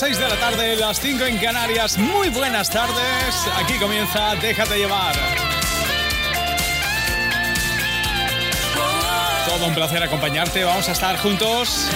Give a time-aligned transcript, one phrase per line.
[0.00, 1.98] Las 6 de la tarde, las 5 en Canarias.
[1.98, 3.34] Muy buenas tardes.
[3.56, 5.14] Aquí comienza Déjate llevar.
[9.46, 10.64] Todo un placer acompañarte.
[10.64, 11.86] Vamos a estar juntos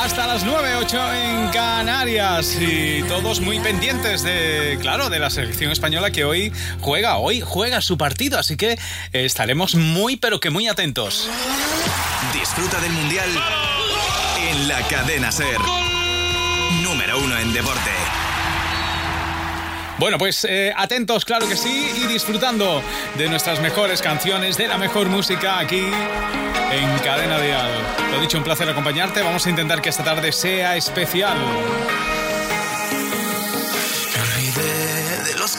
[0.00, 5.70] hasta las 9, 8 en Canarias y todos muy pendientes de, claro, de la selección
[5.70, 8.78] española que hoy juega, hoy juega su partido, así que
[9.12, 11.28] estaremos muy pero que muy atentos.
[12.32, 13.28] Disfruta del Mundial
[14.50, 15.58] en la cadena Ser.
[17.18, 17.90] En deporte.
[19.98, 22.80] Bueno, pues eh, atentos, claro que sí, y disfrutando
[23.16, 25.82] de nuestras mejores canciones, de la mejor música aquí
[26.70, 27.70] en Cadena Dial.
[28.12, 29.20] Lo dicho, un placer acompañarte.
[29.22, 31.36] Vamos a intentar que esta tarde sea especial.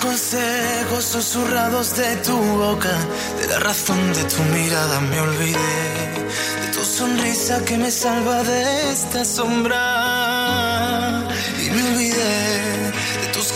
[0.01, 2.97] Consejos susurrados de tu boca,
[3.41, 5.57] de la razón de tu mirada me olvidé,
[6.61, 10.18] de tu sonrisa que me salva de esta sombra.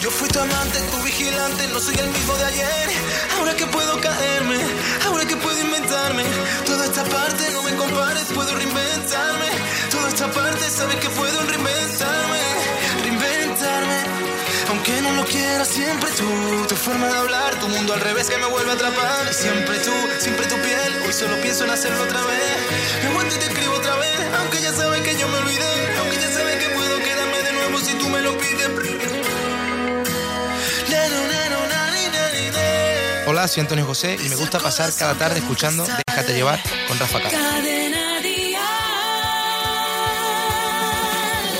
[0.00, 2.88] Yo fui tu amante, tu vigilante, no soy el mismo de ayer.
[3.36, 4.58] Ahora que puedo caerme,
[5.04, 6.22] ahora que puedo inventarme.
[6.64, 9.50] Toda esta parte no me compares, puedo reinventarme.
[9.90, 12.42] Toda esta parte sabes que puedo reinventarme,
[13.02, 13.98] reinventarme.
[14.70, 16.28] Aunque no lo quiera, siempre tú.
[16.68, 19.34] Tu forma de hablar, tu mundo al revés que me vuelve a atrapar.
[19.34, 21.02] Siempre tú, siempre tu piel.
[21.06, 22.56] Hoy solo pienso en hacerlo otra vez.
[23.02, 24.20] Me aguanto y te escribo otra vez.
[24.38, 25.98] Aunque ya sabes que yo me olvidé.
[25.98, 29.17] Aunque ya sabes que puedo quedarme de nuevo si tú me lo pides.
[33.30, 36.58] Hola, soy Antonio José y me gusta pasar cada tarde escuchando Déjate llevar
[36.88, 37.38] con Rafa Castro.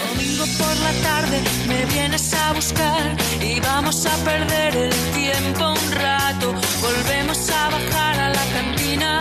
[0.08, 5.92] Domingo por la tarde me vienes a buscar y vamos a perder el tiempo un
[5.92, 6.54] rato.
[6.80, 9.17] Volvemos a bajar a la cantina.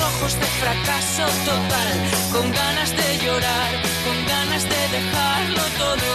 [0.00, 1.88] ojos de fracaso total,
[2.32, 3.70] con ganas de llorar,
[4.04, 6.10] con ganas de dejarlo todo.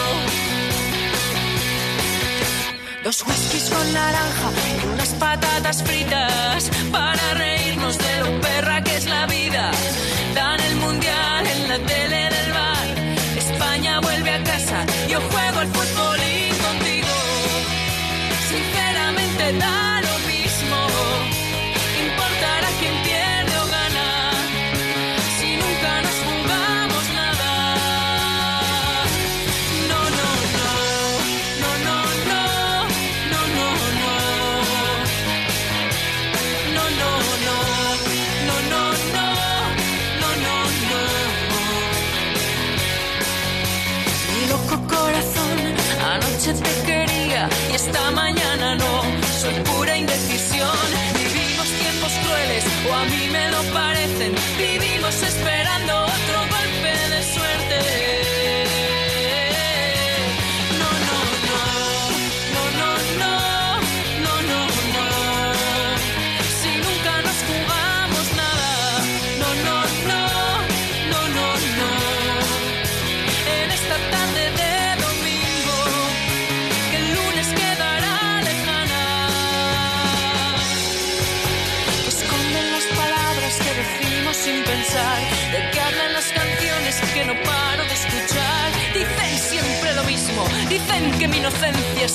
[3.04, 4.50] Dos whiskies con naranja
[4.82, 7.59] y unas patatas fritas para reír.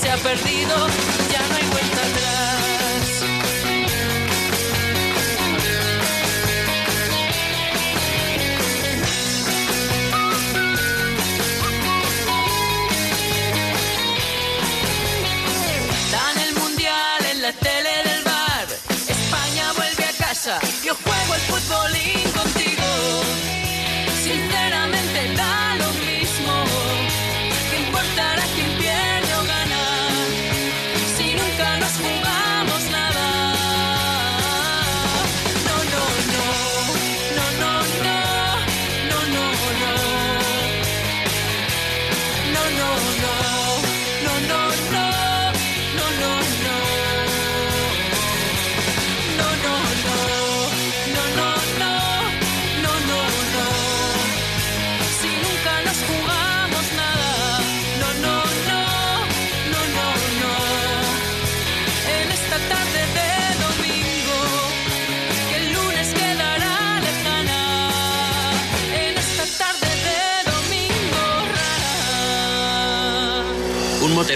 [0.06, 1.15] Se ha perdido,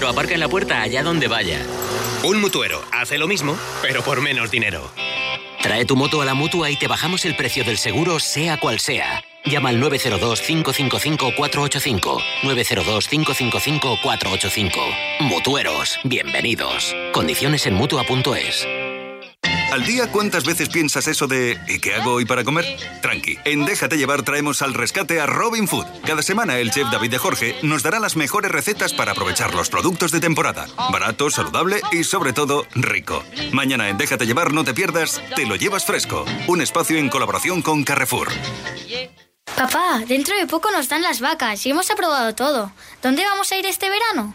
[0.00, 1.60] Motero aparca en la puerta allá donde vaya.
[2.24, 4.90] Un mutuero hace lo mismo, pero por menos dinero.
[5.60, 8.80] Trae tu moto a la mutua y te bajamos el precio del seguro, sea cual
[8.80, 9.22] sea.
[9.44, 12.18] Llama al 902-555-485.
[12.44, 15.20] 902-555-485.
[15.20, 16.96] Mutueros, bienvenidos.
[17.12, 18.66] Condiciones en mutua.es.
[19.72, 22.64] ¿Al día cuántas veces piensas eso de ¿y qué hago hoy para comer?
[23.02, 25.86] Tranqui, en Déjate llevar traemos al rescate a Robin Food.
[26.04, 29.68] Cada semana el chef David de Jorge nos dará las mejores recetas para aprovechar los
[29.68, 30.66] productos de temporada.
[30.90, 33.22] Barato, saludable y sobre todo rico.
[33.52, 36.24] Mañana en Déjate llevar no te pierdas, te lo llevas fresco.
[36.48, 38.28] Un espacio en colaboración con Carrefour.
[39.56, 42.72] Papá, dentro de poco nos dan las vacas y hemos aprobado todo.
[43.02, 44.34] ¿Dónde vamos a ir este verano?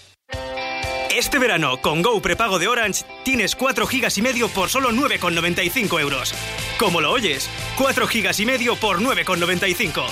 [1.21, 6.01] Este verano, con Go prepago de Orange, tienes 4 gigas y medio por solo 9,95
[6.01, 6.33] euros.
[6.79, 7.47] Como lo oyes,
[7.77, 10.03] 4 gigas y medio por 9,95.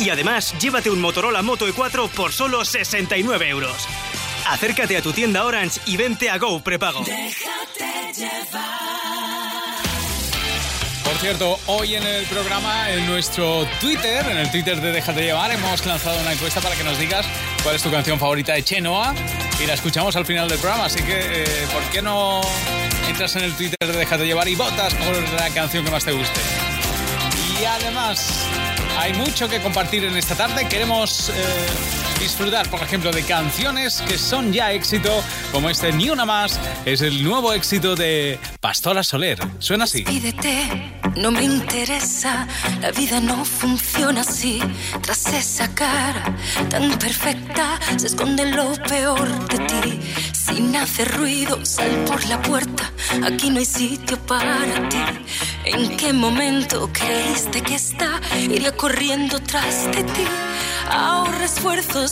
[0.00, 3.88] Y además, llévate un Motorola Moto E4 por solo 69 euros.
[4.46, 7.02] Acércate a tu tienda Orange y vente a Go prepago.
[7.02, 7.08] Por
[11.22, 15.86] cierto, hoy en el programa, en nuestro Twitter, en el Twitter de Déjate Llevar, hemos
[15.86, 17.24] lanzado una encuesta para que nos digas
[17.62, 19.14] cuál es tu canción favorita de Chenoa
[19.62, 20.86] y la escuchamos al final del programa.
[20.86, 22.40] Así que, eh, ¿por qué no
[23.08, 26.10] entras en el Twitter de Déjate Llevar y votas por la canción que más te
[26.10, 26.40] guste?
[27.60, 28.44] Y además,
[28.98, 30.66] hay mucho que compartir en esta tarde.
[30.66, 31.32] Queremos eh,
[32.22, 35.10] disfrutar, por ejemplo, de canciones que son ya éxito,
[35.50, 39.40] como este Ni Una Más, es el nuevo éxito de Pastora Soler.
[39.58, 40.02] Suena así.
[40.04, 42.46] Pídete, no me interesa,
[42.80, 44.60] la vida no funciona así.
[45.02, 46.36] Tras esa cara
[46.70, 50.00] tan perfecta se esconde lo peor de ti.
[50.32, 52.92] Sin hacer ruido, sal por la puerta,
[53.24, 54.98] aquí no hay sitio para ti.
[55.64, 58.20] ¿En qué momento creíste que está?
[58.38, 60.26] Iría corriendo tras de ti.
[60.90, 62.11] Ahorra esfuerzos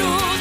[0.00, 0.31] Ha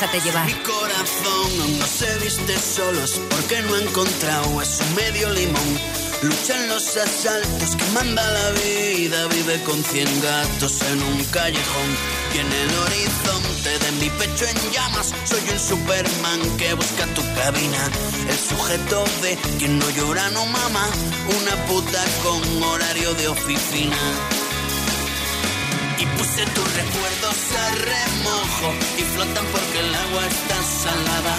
[0.00, 0.46] Déjate llevar.
[0.46, 5.80] Mi corazón no se viste solos porque no ha encontrado a su medio limón.
[6.22, 11.90] Luchan los asaltos que manda la vida, vive con cien gatos en un callejón.
[12.32, 17.22] Y en el horizonte de mi pecho en llamas, soy un Superman que busca tu
[17.34, 17.90] cabina.
[18.28, 20.88] El sujeto de quien no llora no mama,
[21.40, 23.96] una puta con horario de oficina.
[26.00, 31.34] Y puse tus recuerdos a remojo y flotan porque el agua está salada.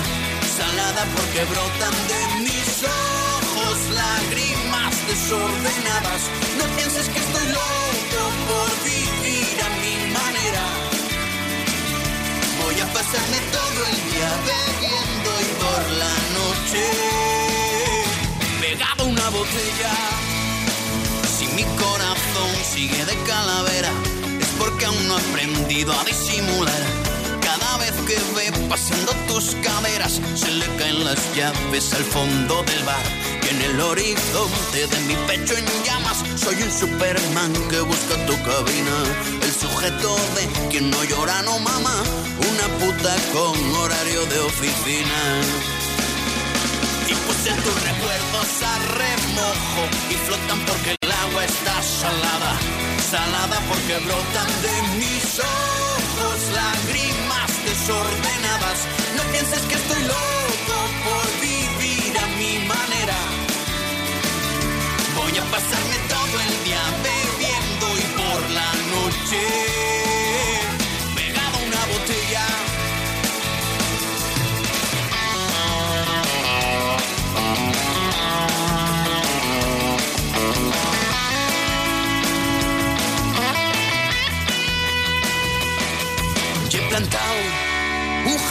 [0.57, 6.21] Salada porque brotan de mis ojos lágrimas desordenadas.
[6.57, 10.65] No pienses que estoy loco por vivir a mi manera.
[12.61, 16.83] Voy a pasarme todo el día bebiendo y por la noche
[18.61, 19.93] pegado una botella.
[21.37, 23.91] Si mi corazón sigue de calavera,
[24.59, 26.83] porque aún no he aprendido a disimular.
[27.41, 32.83] Cada vez que ve pasando tus caderas, se le caen las llaves al fondo del
[32.83, 33.05] bar.
[33.43, 38.35] Y en el horizonte de mi pecho en llamas, soy un Superman que busca tu
[38.43, 38.97] cabina.
[39.41, 42.03] El sujeto de quien no llora no mama,
[42.51, 45.78] una puta con horario de oficina.
[47.39, 52.51] Y puse tus recuerdos a remojo y flotan porque el agua está salada.
[53.09, 58.77] Salada porque brotan de mis ojos lágrimas desordenadas.
[59.15, 63.17] No pienses que estoy loco por vivir a mi manera.
[65.15, 69.98] Voy a pasarme todo el día bebiendo y por la noche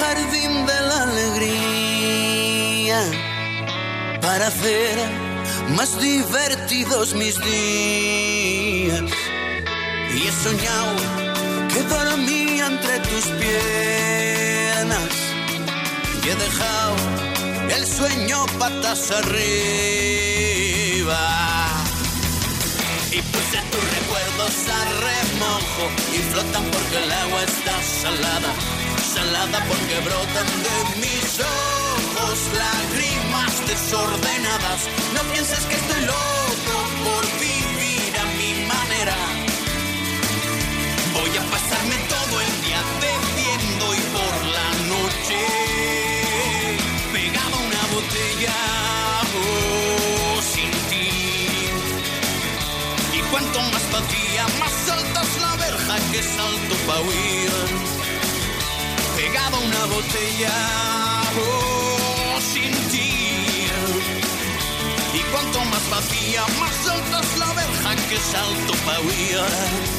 [0.08, 3.00] jardín de la alegría
[4.22, 4.96] para hacer
[5.76, 9.02] más divertidos mis días.
[10.16, 10.96] Y he soñado
[11.72, 15.12] que dormía entre tus piernas
[16.22, 16.96] y he dejado
[17.76, 19.62] el sueño patas arriba.
[23.16, 25.84] Y puse tus recuerdos a remojo
[26.16, 28.77] y flotan porque el agua está salada.
[29.18, 34.80] Porque brotan de mis ojos lágrimas desordenadas.
[35.14, 39.16] No pienses que estoy loco por vivir a mi manera.
[41.12, 45.40] Voy a pasarme todo el día bebiendo y por la noche
[47.12, 48.56] pegado a una botella
[49.34, 51.10] oh, sin ti.
[53.12, 57.97] Y cuanto más vacía, más alta es la verja que salto pa' huir.
[59.28, 60.54] Pegado a una botella
[61.38, 63.66] oh, sin ti.
[65.12, 69.97] Y cuanto más vacía, más alta es la verja que salto pa' huir.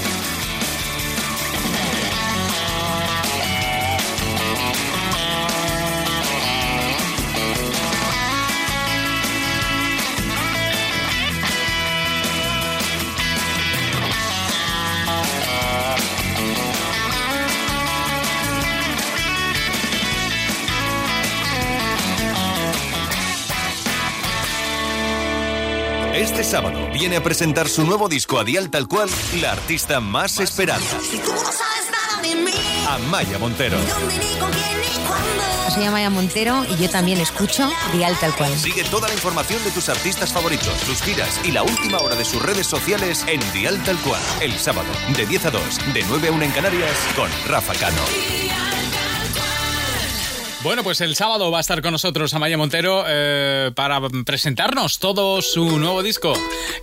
[26.50, 29.08] Sábado viene a presentar su nuevo disco a Dial Tal Cual,
[29.40, 32.52] la artista más esperada, Si tú no sabes nada de mí,
[32.88, 33.78] Amaya Montero.
[35.72, 38.52] Soy Amaya Montero y yo también escucho Dial Tal Cual.
[38.58, 42.26] Sigue toda la información de tus artistas favoritos, sus giras y la última hora de
[42.26, 44.22] sus redes sociales en Dial Tal Cual.
[44.42, 45.62] El sábado, de 10 a 2,
[45.94, 48.59] de 9 a 1 en Canarias, con Rafa Cano.
[50.62, 55.42] Bueno, pues el sábado va a estar con nosotros Amaya Montero eh, para presentarnos todo
[55.42, 56.34] su nuevo disco,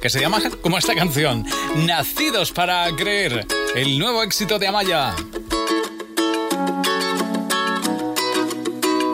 [0.00, 1.44] que se llama como esta canción,
[1.76, 5.14] Nacidos para Creer, el nuevo éxito de Amaya.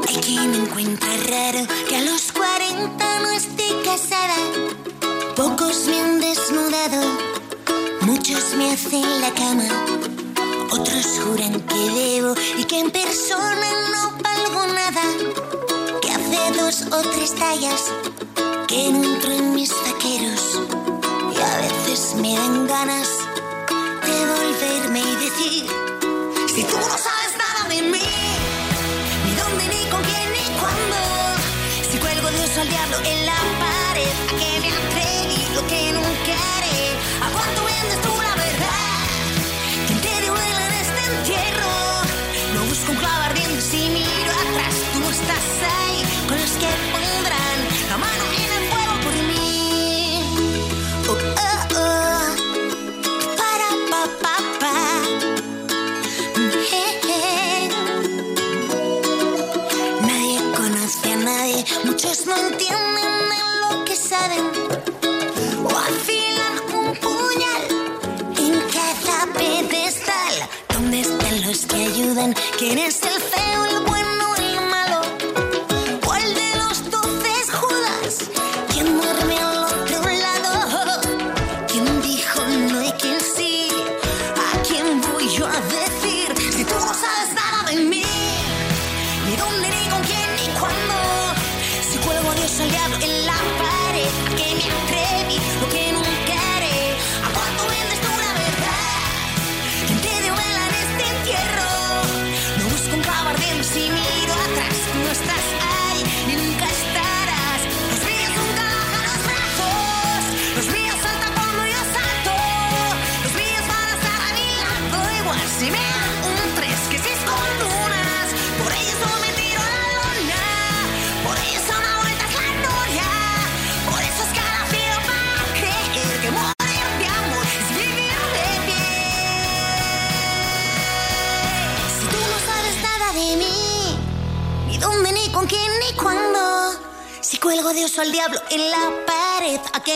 [0.08, 4.36] Hay quien encuentra raro que a los 40 no esté casada.
[5.34, 7.18] Pocos me han desnudado,
[8.02, 9.64] muchos me hacen la cama.
[10.70, 14.11] Otros juran que debo y que en persona no
[14.62, 15.02] valgo nada.
[16.00, 17.92] Que hace dos o tres tallas
[18.66, 20.60] que entro en mis vaqueros.
[21.34, 23.08] Y a veces me dan ganas
[24.06, 25.66] de volverme y decir:
[26.54, 28.08] Si tú no sabes nada de mí
[29.24, 30.96] ni dónde, ni con quién, ni cuándo.
[31.90, 35.91] Si cuelgo de oso al diablo en la pared, a que me atreví lo que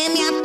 [0.09, 0.36] me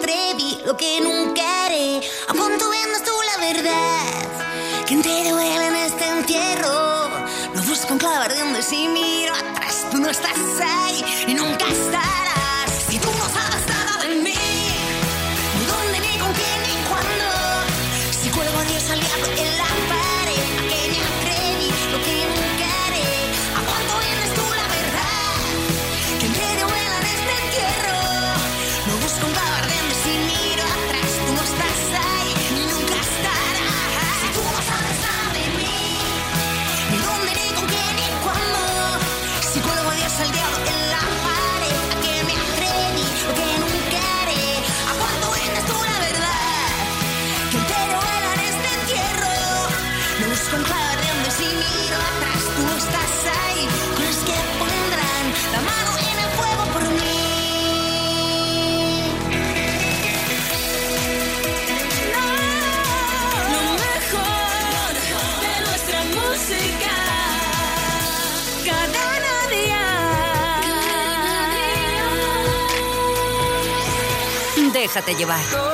[75.39, 75.71] Escobar.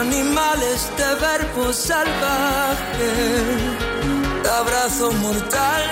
[0.00, 3.12] Animales de verbo salvaje,
[4.42, 5.84] de abrazo mortal,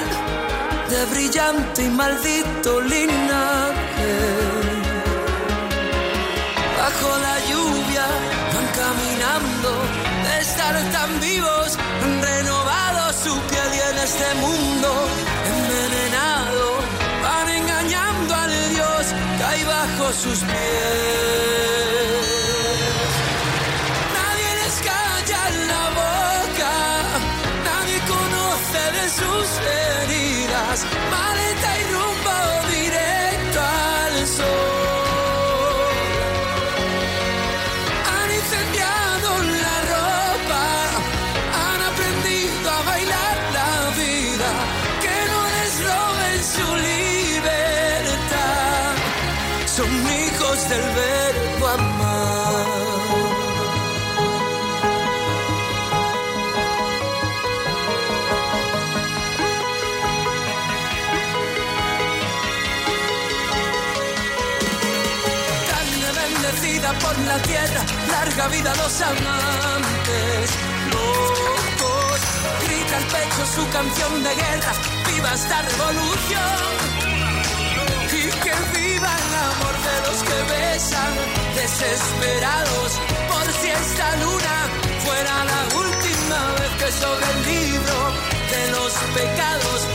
[0.91, 4.15] de brillante y maldito linaje.
[6.79, 8.07] Bajo la lluvia
[8.53, 9.71] van caminando,
[10.25, 14.89] de estar tan vivos, han renovado su piel y en este mundo
[15.55, 16.67] envenenado
[17.23, 19.07] van engañando al Dios
[19.39, 21.84] que hay bajo sus pies.
[67.43, 70.51] tierra, larga vida a los amantes.
[70.93, 72.21] Locos,
[72.65, 74.73] grita al pecho su canción de guerra,
[75.07, 76.61] viva esta revolución.
[78.13, 81.13] Y que viva el amor de los que besan,
[81.57, 82.91] desesperados
[83.29, 84.57] por si esta luna
[85.05, 87.99] fuera la última vez que sobre el libro
[88.53, 89.94] de los pecados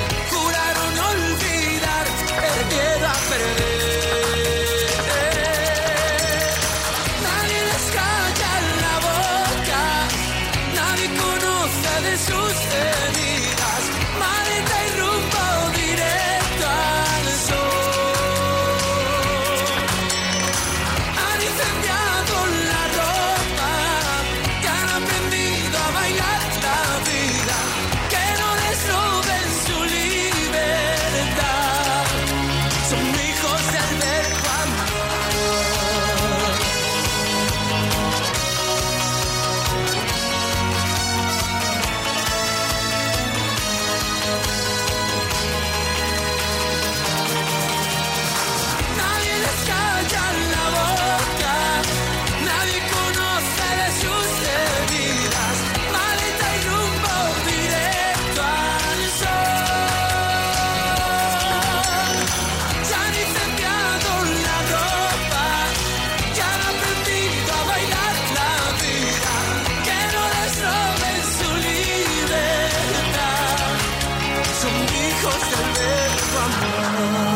[76.50, 77.29] love.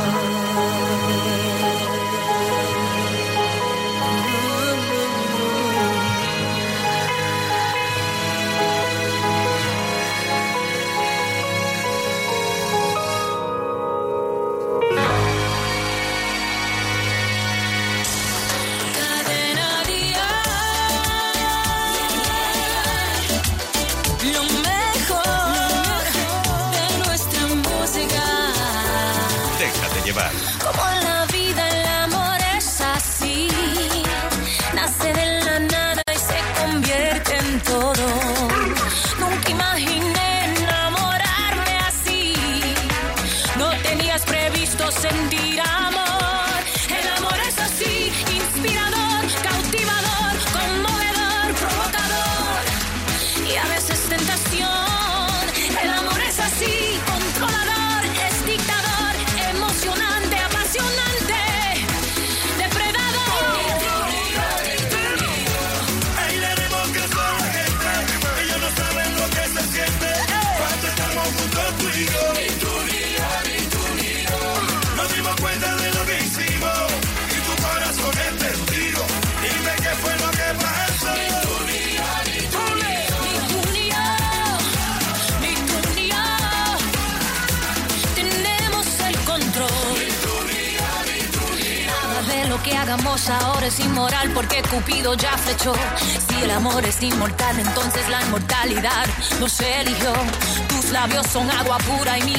[101.34, 102.33] Tus labios son agua pura y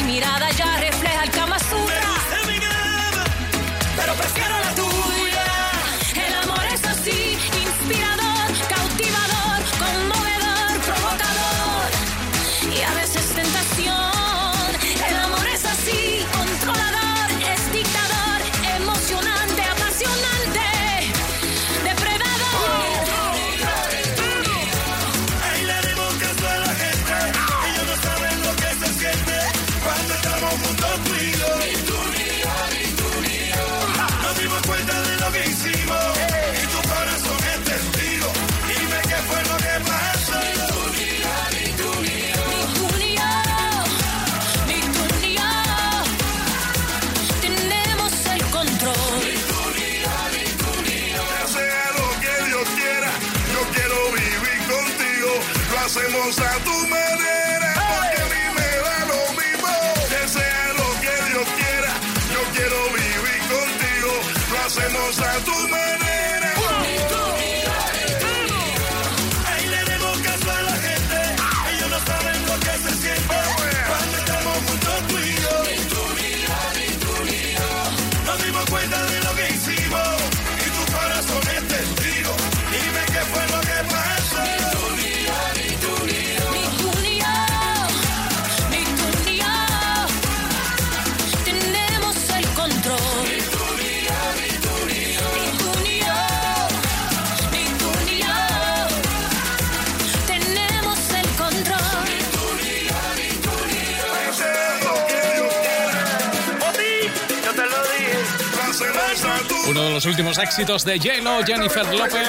[110.05, 112.29] los últimos éxitos de J-Lo, Jennifer López.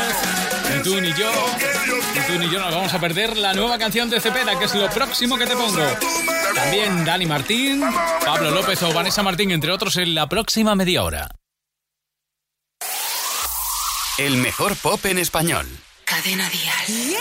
[0.73, 1.29] Ni tú ni yo,
[2.13, 4.75] ni tú ni yo nos vamos a perder la nueva canción de Cepeda, que es
[4.75, 5.83] lo próximo que te pongo.
[6.53, 7.83] También Dani Martín,
[8.23, 11.27] Pablo López o Vanessa Martín, entre otros, en la próxima media hora.
[14.17, 15.67] El mejor pop en español.
[16.05, 17.17] Cadena Dial.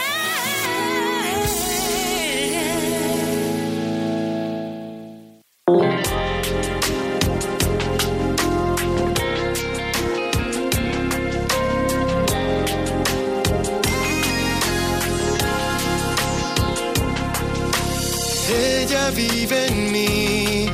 [19.05, 20.67] Ella vive en mí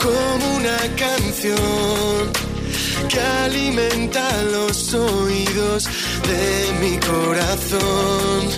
[0.00, 2.30] como una canción
[3.08, 5.88] que alimenta los oídos
[6.28, 8.48] de mi corazón.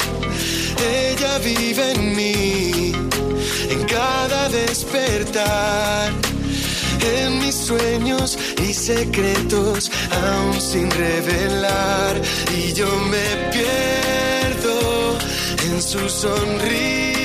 [0.87, 2.93] Ella vive en mí
[3.71, 6.13] en cada despertar,
[7.17, 8.37] en mis sueños
[8.69, 12.21] y secretos aún sin revelar.
[12.55, 15.19] Y yo me pierdo
[15.69, 17.25] en su sonrisa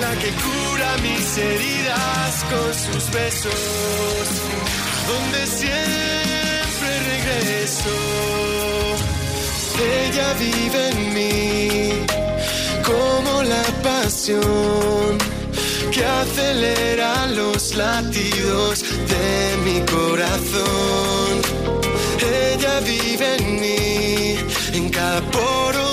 [0.00, 4.26] la que cura mis heridas con sus besos,
[5.10, 7.96] donde siempre regreso.
[10.02, 12.06] Ella vive en mí
[12.82, 15.18] como la pasión
[15.92, 21.32] que acelera los latidos de mi corazón.
[22.20, 24.36] Ella vive en mí,
[24.74, 25.89] en cada poro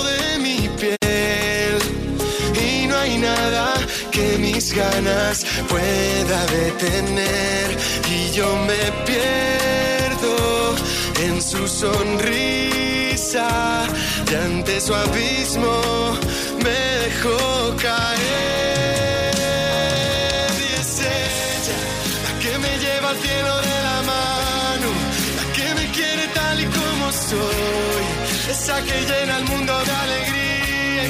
[4.18, 7.66] que mis ganas pueda detener.
[8.10, 10.34] Y yo me pierdo
[11.26, 13.48] en su sonrisa.
[14.30, 15.76] Y ante su abismo
[16.64, 17.38] me dejó
[17.86, 19.30] caer.
[20.64, 21.78] Y es ella
[22.24, 24.88] la que me lleva al cielo de la mano
[25.38, 28.06] la que me quiere tal y como soy
[28.50, 31.08] esa que llena el mundo de alegría y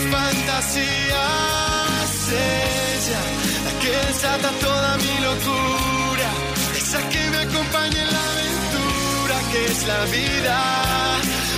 [2.31, 3.21] ella
[3.65, 6.29] la que desata toda mi locura
[6.77, 10.59] esa que me acompaña en la aventura que es la vida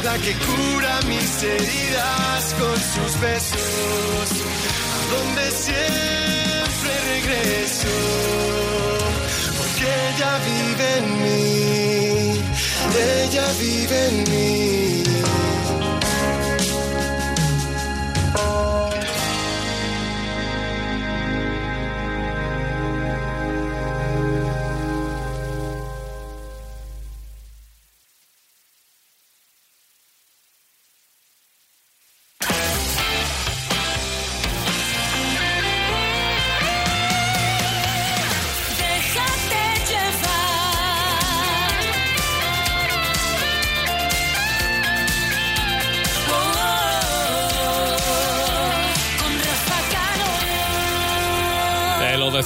[0.04, 4.26] la que cura mis heridas con sus besos
[4.96, 7.94] a donde siempre regreso
[9.58, 11.40] porque ella vive en mí
[13.22, 15.09] ella vive en mí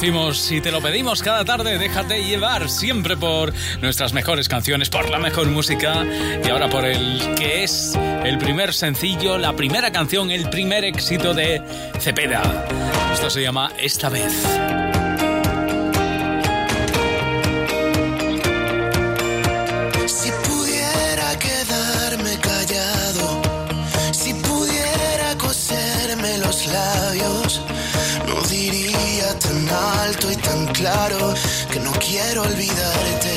[0.05, 1.79] decimos y te lo pedimos cada tarde.
[1.79, 6.05] Déjate llevar siempre por nuestras mejores canciones, por la mejor música
[6.45, 11.33] y ahora por el que es el primer sencillo, la primera canción, el primer éxito
[11.33, 11.63] de
[12.01, 12.67] Cepeda.
[13.15, 14.84] Esto se llama Esta vez.
[30.75, 31.35] Claro
[31.71, 33.35] que no quiero olvidarte.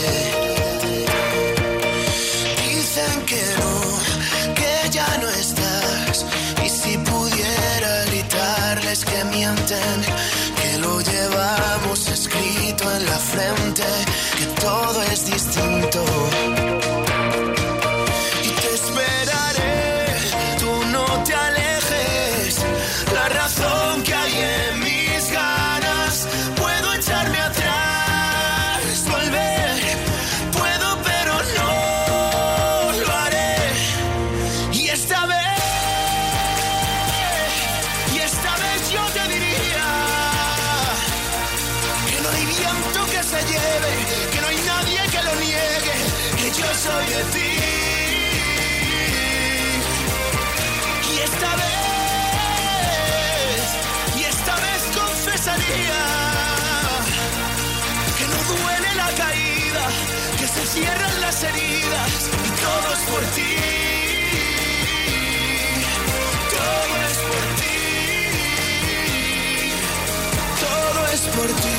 [2.67, 6.25] Dicen que no, que ya no estás.
[6.65, 9.97] Y si pudiera gritarles que mienten,
[10.59, 13.87] que lo llevamos escrito en la frente,
[14.37, 16.03] que todo es distinto.
[71.37, 71.76] Por ti.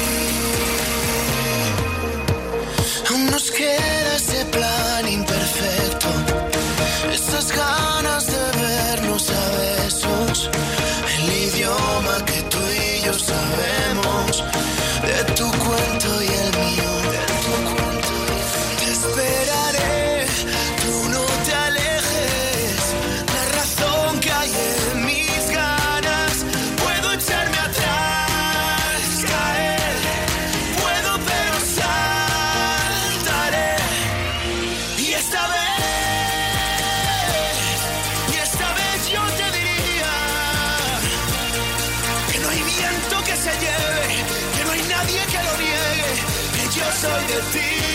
[47.40, 47.87] Soy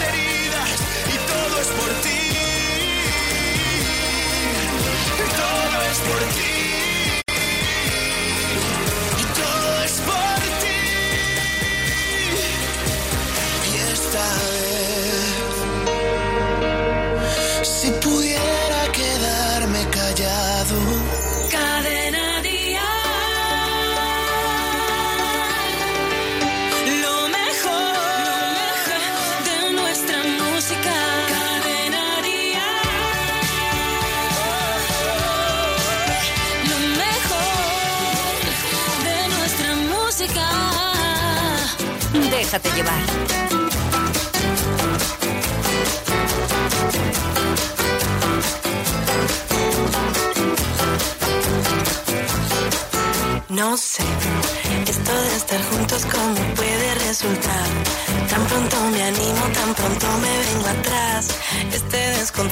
[0.00, 0.70] heridas
[1.08, 2.19] y todo es por ti.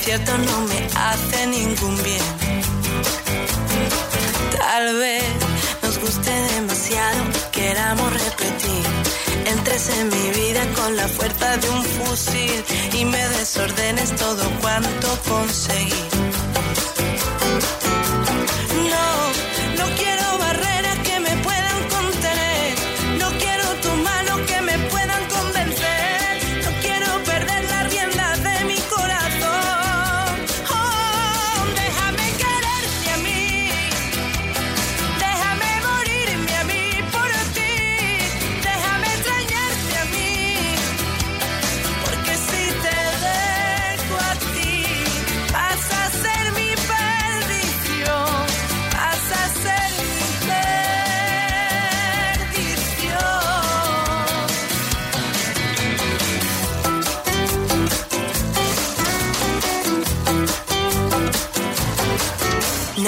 [0.08, 2.22] Desconcierto no me hace ningún bien.
[4.58, 5.24] Tal vez
[5.82, 8.86] nos guste demasiado, queramos repetir.
[9.46, 15.08] Entres en mi vida con la fuerza de un fusil y me desordenes todo cuanto
[15.28, 16.37] conseguí.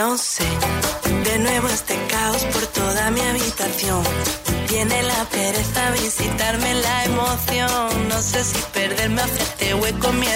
[0.01, 0.49] No sé,
[1.25, 4.03] de nuevo este caos por toda mi habitación.
[4.71, 8.09] Viene la pereza a visitarme la emoción.
[8.09, 10.27] No sé si perderme hacia este hueco mi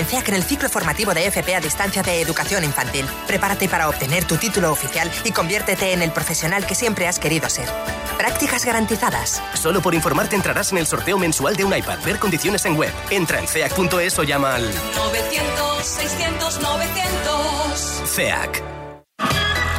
[0.00, 3.06] en CEAC en el ciclo formativo de FP a distancia de educación infantil.
[3.26, 7.48] Prepárate para obtener tu título oficial y conviértete en el profesional que siempre has querido
[7.48, 7.68] ser.
[8.16, 9.42] Prácticas garantizadas.
[9.54, 11.98] Solo por informarte entrarás en el sorteo mensual de un iPad.
[12.04, 12.92] Ver condiciones en web.
[13.10, 14.64] Entra en ceac.es o llama al
[14.96, 18.02] 900, 600, 900.
[18.06, 18.62] CEAC.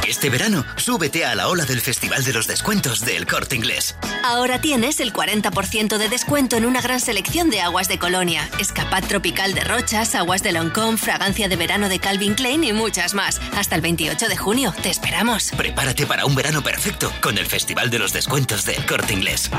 [0.08, 3.96] Este verano, súbete a la ola del Festival de los Descuentos del Corte Inglés.
[4.24, 9.06] Ahora tienes el 40% de descuento en una gran selección de aguas de Colonia, Escapat
[9.06, 13.40] Tropical de Rochas, aguas de Loncón, fragancia de verano de Calvin Klein y muchas más.
[13.56, 14.72] Hasta el 28 de junio.
[14.80, 15.50] Te esperamos.
[15.56, 19.50] Prepárate para un verano perfecto con el Festival de los Descuentos del Corte Inglés.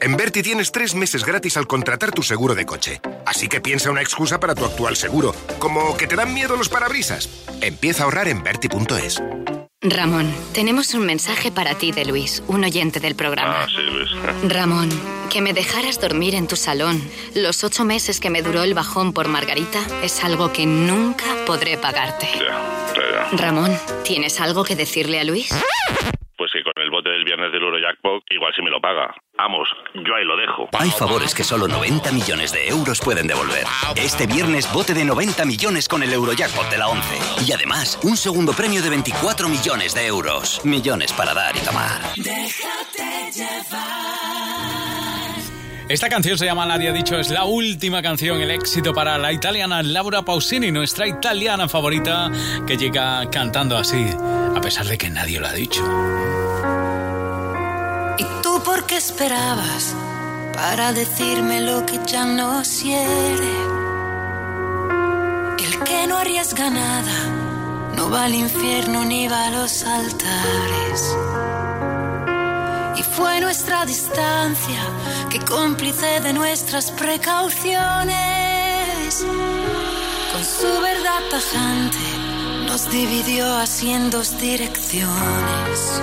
[0.00, 3.00] En Berti tienes tres meses gratis al contratar tu seguro de coche.
[3.26, 6.68] Así que piensa una excusa para tu actual seguro, como que te dan miedo los
[6.68, 7.28] parabrisas.
[7.60, 9.20] Empieza a ahorrar en Berti.es.
[9.86, 13.64] Ramón, tenemos un mensaje para ti de Luis, un oyente del programa.
[13.64, 14.10] Ah, sí, Luis.
[14.50, 14.88] Ramón,
[15.30, 17.02] que me dejaras dormir en tu salón
[17.34, 21.76] los ocho meses que me duró el bajón por Margarita es algo que nunca podré
[21.76, 22.26] pagarte.
[22.34, 23.36] Ya, ya.
[23.36, 25.50] Ramón, ¿tienes algo que decirle a Luis?
[26.38, 29.14] Pues que con el bote del viernes del Eurojackpot igual si me lo paga.
[29.36, 30.68] Vamos, yo ahí lo dejo.
[30.78, 33.64] Hay favores que solo 90 millones de euros pueden devolver.
[33.96, 37.44] Este viernes bote de 90 millones con el Eurojackpot de la 11.
[37.46, 40.64] Y además, un segundo premio de 24 millones de euros.
[40.64, 42.00] Millones para dar y tomar.
[42.16, 44.93] Déjate llevar.
[45.94, 49.32] Esta canción se llama Nadie ha dicho, es la última canción, el éxito para la
[49.32, 52.32] italiana Laura Pausini, nuestra italiana favorita,
[52.66, 54.04] que llega cantando así,
[54.56, 55.84] a pesar de que nadie lo ha dicho.
[58.18, 59.94] ¿Y tú por qué esperabas
[60.54, 63.54] para decirme lo que ya no quiere?
[65.64, 71.16] El que no arriesga nada no va al infierno ni va a los altares.
[72.96, 74.80] Y fue nuestra distancia
[75.30, 78.14] que cómplice de nuestras precauciones.
[80.32, 81.98] Con su verdad tajante
[82.66, 86.00] nos dividió así en dos direcciones.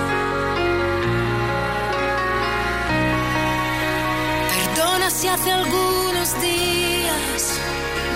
[4.54, 7.58] Perdona si hace algunos días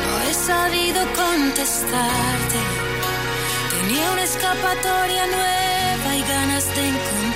[0.02, 2.60] no he sabido contestarte.
[3.70, 7.35] Tenía una escapatoria nueva y ganas de encontrarme.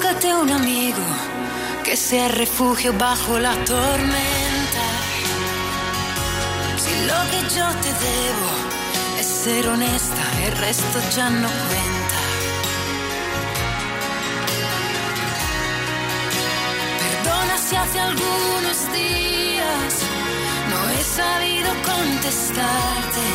[0.00, 1.02] Búscate un amigo
[1.82, 4.84] que sea refugio bajo la tormenta.
[6.76, 8.48] Si Lo que yo te debo
[9.18, 12.20] es ser honesta, el resto ya no cuenta.
[17.02, 19.92] Perdona si hace algunos días
[20.70, 23.26] no he sabido contestarte.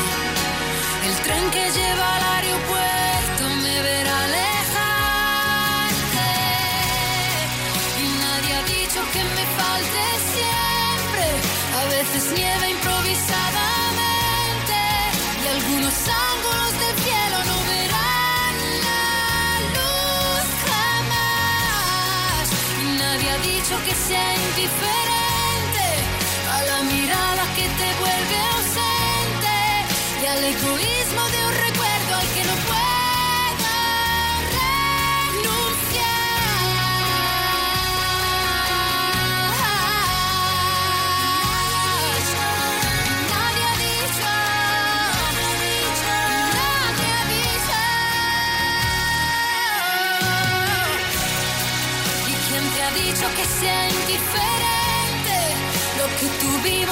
[1.07, 2.93] El tren que lleva al aeropuerto
[12.04, 14.76] veces nieve improvisadamente.
[15.43, 16.62] Y algunos ángulos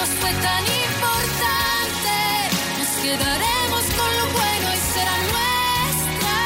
[0.02, 2.18] tuvimos fue tan importante.
[2.80, 6.38] Nos quedaremos con lo bueno y será nuestra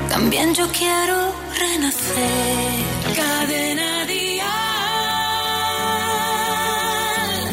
[0.09, 2.85] También yo quiero renacer.
[3.15, 4.45] Cadena Dial.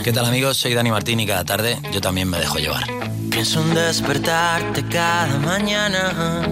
[0.03, 0.57] ¿Qué tal amigos?
[0.57, 2.85] Soy Dani Martín y cada tarde yo también me dejo llevar.
[3.29, 6.45] Pienso en despertarte cada mañana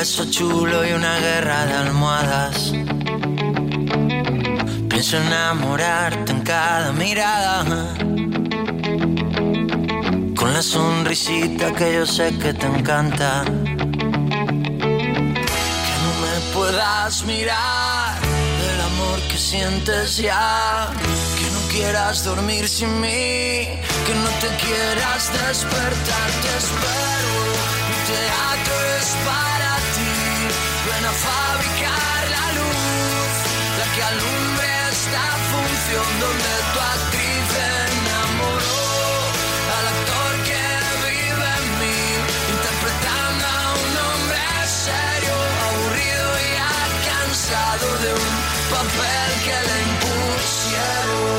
[0.00, 2.72] beso chulo y una guerra de almohadas.
[4.88, 7.64] Pienso enamorarte en cada mirada
[10.34, 13.44] con la sonrisita que yo sé que te encanta.
[15.86, 18.18] Que no me puedas mirar
[18.62, 20.88] del amor que sientes ya.
[21.38, 23.68] Que no quieras dormir sin mí,
[24.06, 27.32] que no te quieras despertar, te espero.
[27.88, 29.69] Mi teatro es para
[31.12, 33.30] fabricar la luz,
[33.78, 37.46] la que alumbre esta función donde tu actriz
[37.90, 38.84] enamoró
[39.76, 40.64] al actor que
[41.06, 42.00] vive en mí,
[42.54, 44.44] interpretando a un hombre
[44.86, 45.36] serio,
[45.68, 46.50] aburrido y
[47.10, 48.34] cansado de un
[48.74, 51.30] papel que le impusieron.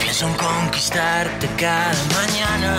[0.00, 2.72] Pienso en conquistarte cada mañana.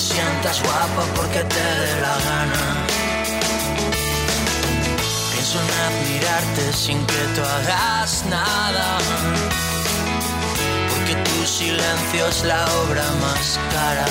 [0.00, 2.64] Te sientas guapa porque te dé la gana.
[5.32, 8.86] Pienso en admirarte sin que tú hagas nada.
[10.88, 14.06] Porque tu silencio es la obra más cara.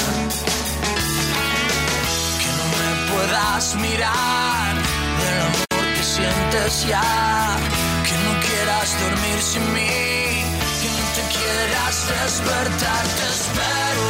[2.42, 4.76] Que no me puedas mirar
[5.20, 7.58] del amor que sientes ya.
[8.06, 10.46] Que no quieras dormir sin mí.
[10.82, 14.06] Que no te quieras despertar, te espero.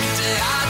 [0.00, 0.63] Mi teatro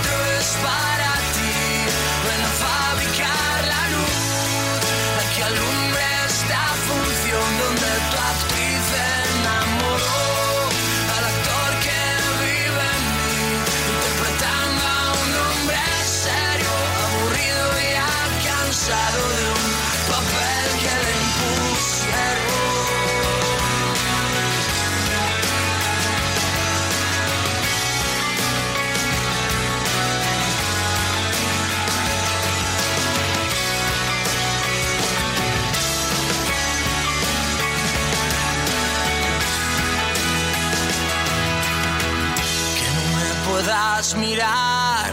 [44.12, 45.12] mirar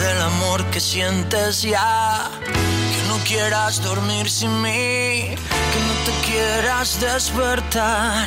[0.00, 5.36] del amor que sientes ya, que no quieras dormir sin mí,
[5.72, 8.26] que no te quieras despertar.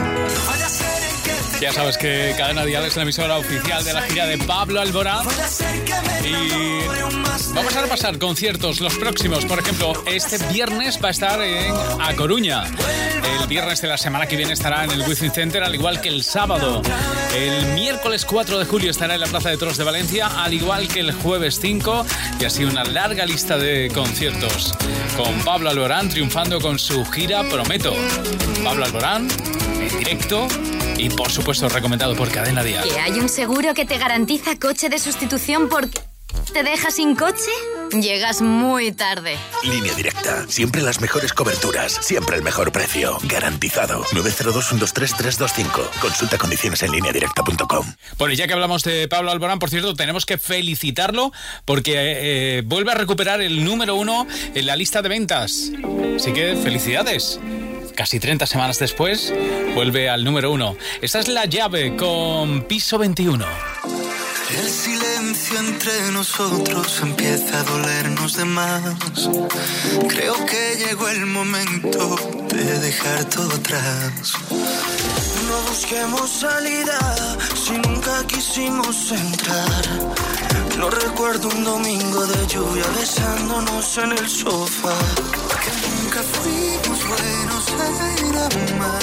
[1.61, 5.27] Ya sabes que Cadena Dial es la emisora oficial de la gira de Pablo Alborán.
[6.25, 6.87] Y
[7.53, 9.45] vamos a repasar conciertos, los próximos.
[9.45, 12.63] Por ejemplo, este viernes va a estar en A Coruña.
[13.39, 16.09] El viernes de la semana que viene estará en el Wizzing Center, al igual que
[16.09, 16.81] el sábado.
[17.35, 20.87] El miércoles 4 de julio estará en la Plaza de Toros de Valencia, al igual
[20.87, 22.07] que el jueves 5.
[22.39, 24.73] Y así una larga lista de conciertos.
[25.15, 27.93] Con Pablo Alborán triunfando con su gira Prometo.
[28.63, 29.27] Pablo Alborán
[29.79, 30.47] en directo
[30.97, 32.83] y por supuesto recomendado por Cadena Dial.
[32.83, 35.99] ¿Que hay un seguro que te garantiza coche de sustitución porque
[36.53, 37.51] te deja sin coche?
[37.91, 39.37] Llegas muy tarde.
[39.63, 40.45] Línea directa.
[40.47, 41.91] Siempre las mejores coberturas.
[42.01, 43.17] Siempre el mejor precio.
[43.23, 44.03] Garantizado.
[44.05, 45.89] 902-123-325.
[45.99, 47.93] Consulta condiciones en línea directa.com.
[48.17, 51.33] Bueno, y ya que hablamos de Pablo Alborán, por cierto, tenemos que felicitarlo
[51.65, 54.25] porque eh, vuelve a recuperar el número uno
[54.55, 55.71] en la lista de ventas.
[56.15, 57.39] Así que felicidades
[57.95, 59.33] casi 30 semanas después,
[59.75, 60.75] vuelve al número uno.
[61.01, 63.45] Esta es la llave con piso 21.
[64.57, 69.29] El silencio entre nosotros empieza a dolernos de más.
[70.09, 72.17] Creo que llegó el momento
[72.49, 74.33] de dejar todo atrás.
[75.47, 76.99] No busquemos salida
[77.55, 79.85] si nunca quisimos entrar.
[80.77, 84.97] No recuerdo un domingo de lluvia besándonos en el sofá.
[86.11, 87.67] Nunca fuimos buenos
[88.19, 88.99] en amar.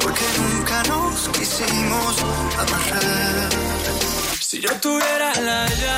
[0.00, 2.16] Porque nunca nos quisimos
[2.56, 3.50] amarrar.
[4.40, 5.97] Si yo tuviera la llave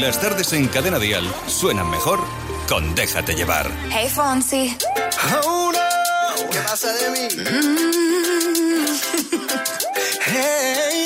[0.00, 2.20] Las tardes en Cadena Dial suenan mejor
[2.68, 3.70] con Déjate llevar.
[3.90, 4.76] Hey, Fonsi.
[5.44, 7.28] Oh no, ¿qué pasa de mí?
[10.32, 11.04] Hey,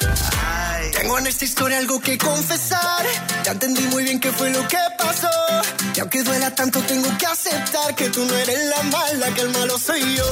[0.00, 0.14] yeah.
[0.42, 3.04] Ay, Tengo en esta historia algo que confesar.
[3.44, 5.28] Ya entendí muy bien qué fue lo que pasó.
[5.94, 9.50] Y aunque duela tanto, tengo que aceptar que tú no eres la mala, que el
[9.50, 10.24] malo soy yo.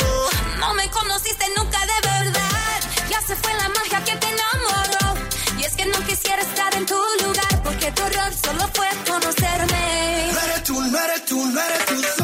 [0.59, 2.81] No me conociste nunca de verdad.
[3.11, 5.21] Ya se fue la magia que te enamoró.
[5.59, 7.60] Y es que no quisiera estar en tu lugar.
[7.81, 10.33] Porque tu error solo fue conocerme.
[10.33, 12.20] No eres tú, no eres tú, no eres tú,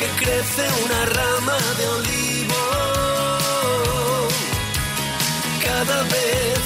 [0.00, 2.62] que crece una rama de olivo.
[5.62, 6.60] Cada vez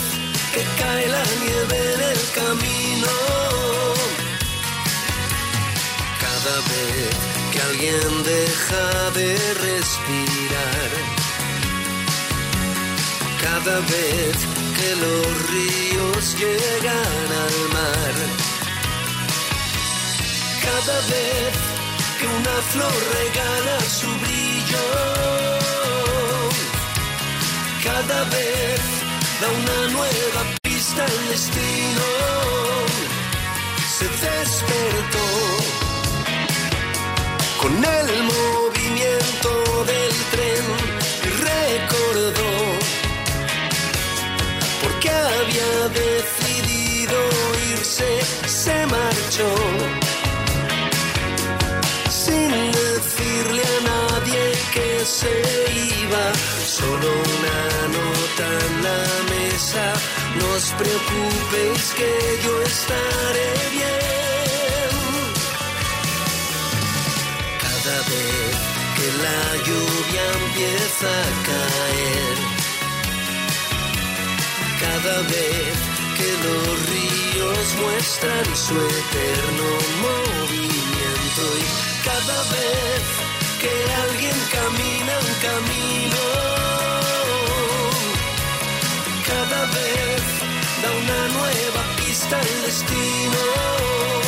[0.55, 3.13] que cae la nieve en el camino.
[6.25, 7.15] Cada vez
[7.51, 8.87] que alguien deja
[9.19, 9.29] de
[9.67, 10.91] respirar.
[13.47, 14.37] Cada vez
[14.79, 18.15] que los ríos llegan al mar.
[20.67, 21.64] Cada vez
[22.25, 24.85] que una flor regala su brillo.
[27.89, 28.81] Cada vez
[29.41, 32.07] da una nueva pista al destino.
[33.97, 35.29] Se despertó
[37.63, 39.51] con el movimiento
[39.91, 40.65] del tren
[41.27, 42.53] y recordó
[44.83, 45.73] porque había
[46.03, 47.19] decidido
[47.73, 48.09] irse,
[48.47, 50.04] se marchó
[53.45, 55.31] decirle a nadie que se
[56.03, 56.33] iba,
[56.67, 59.03] solo una nota en la
[59.35, 59.93] mesa,
[60.39, 62.13] no os preocupéis que
[62.45, 64.93] yo estaré bien.
[67.65, 68.57] Cada vez
[68.97, 72.37] que la lluvia empieza a caer,
[74.85, 75.77] cada vez
[76.19, 79.69] que los ríos muestran su eterno
[80.03, 83.24] movimiento y cada vez
[83.65, 86.23] que alguien camina un camino,
[89.31, 90.23] cada vez
[90.83, 94.24] da una nueva pista al destino.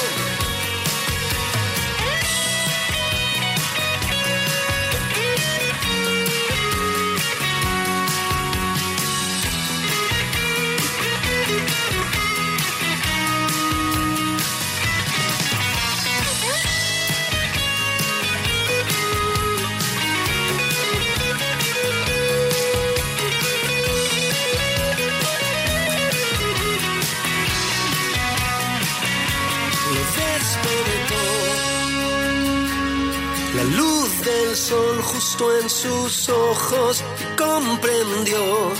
[36.08, 37.02] Sus ojos
[37.36, 38.72] comprendió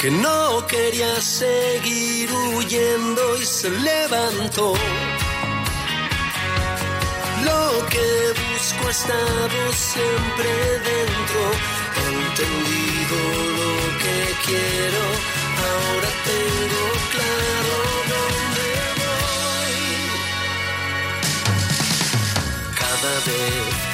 [0.00, 4.74] que no quería seguir huyendo y se levantó.
[7.44, 8.06] Lo que
[8.40, 10.50] busco ha estado siempre
[10.90, 11.42] dentro,
[11.96, 13.16] he entendido
[13.60, 14.16] lo que
[14.46, 15.02] quiero,
[15.68, 16.82] ahora tengo
[17.14, 17.74] claro
[18.12, 18.66] dónde
[19.00, 19.78] voy.
[22.80, 23.89] Cada vez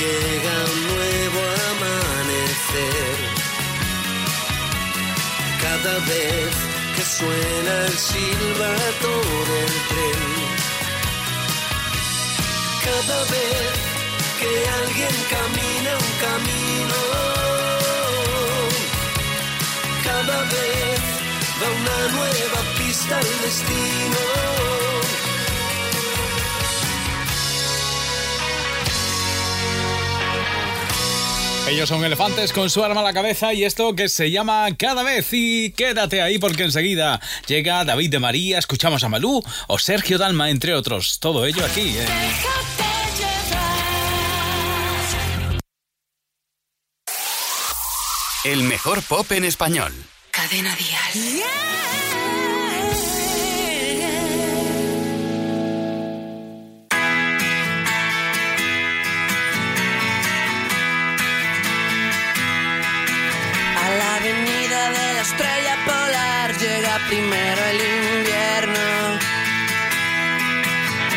[0.00, 1.40] llega un nuevo
[1.72, 3.16] amanecer,
[5.60, 6.50] cada vez
[6.96, 9.12] que suena el silbato
[9.50, 10.22] del tren,
[12.88, 13.72] cada vez
[14.40, 16.98] que alguien camina un camino,
[20.08, 21.00] cada vez
[21.60, 24.69] da una nueva pista al destino.
[31.70, 35.04] Ellos son elefantes con su arma a la cabeza y esto que se llama Cada
[35.04, 35.28] vez.
[35.30, 40.50] Y quédate ahí porque enseguida llega David de María, escuchamos a Malú o Sergio Dalma,
[40.50, 41.20] entre otros.
[41.20, 41.94] Todo ello aquí.
[48.44, 49.92] en El mejor pop en español.
[50.32, 51.42] Cadena Dial.
[51.44, 52.09] A
[67.10, 67.80] primero el
[68.20, 69.18] invierno.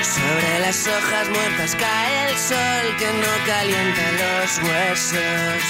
[0.01, 5.61] Sobre las hojas muertas cae el sol que no calienta los huesos.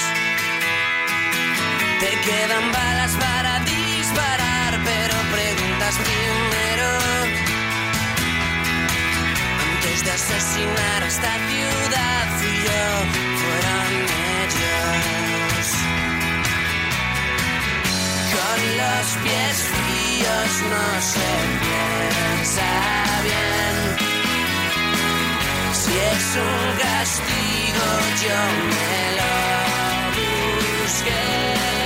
[2.00, 6.88] Te quedan balas para disparar, pero preguntas primero.
[9.68, 12.84] Antes de asesinar esta ciudad, fui yo,
[13.42, 13.90] fueron
[14.40, 15.23] ellos.
[18.54, 21.30] Con los pies fríos no se
[21.64, 22.70] piensa
[23.24, 23.76] bien.
[25.72, 27.86] Si es un castigo,
[28.22, 28.38] yo
[28.70, 29.34] me lo
[30.84, 31.83] busqué.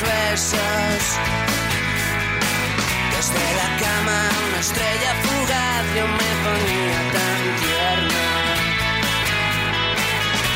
[0.00, 1.02] Besos.
[3.14, 8.24] Desde la cama una estrella fugaz yo me ponía tan tierno.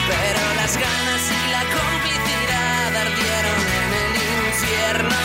[0.08, 4.12] Pero las ganas y la complicidad ardieron en el
[4.48, 5.22] infierno.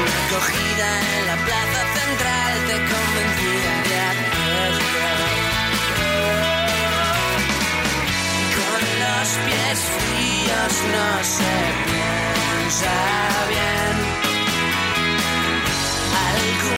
[0.00, 5.29] Una acogida en la plaza central te convencía de aquello.
[9.70, 11.44] pies fríos no se
[11.86, 12.90] piensa
[13.48, 14.29] bien.